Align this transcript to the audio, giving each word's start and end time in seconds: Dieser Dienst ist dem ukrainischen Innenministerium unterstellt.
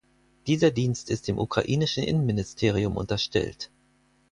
Dieser 0.47 0.71
Dienst 0.71 1.11
ist 1.11 1.27
dem 1.27 1.37
ukrainischen 1.37 2.03
Innenministerium 2.03 2.97
unterstellt. 2.97 3.69